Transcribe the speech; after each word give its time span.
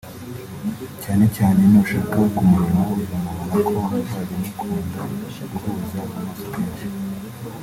Cyane 1.03 1.25
cyane 1.35 1.61
nushaka 1.71 2.17
kumureba 2.35 2.81
uzabona 3.01 3.53
ko 3.67 3.77
muzajya 3.89 4.35
mukunda 4.43 5.01
guhuza 5.49 5.97
amaso 6.17 6.43
kenshi 6.53 6.87